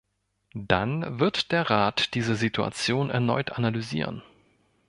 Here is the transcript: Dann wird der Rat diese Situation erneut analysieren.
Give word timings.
Dann 0.55 1.19
wird 1.19 1.51
der 1.51 1.69
Rat 1.69 2.15
diese 2.15 2.33
Situation 2.35 3.11
erneut 3.11 3.51
analysieren. 3.51 4.23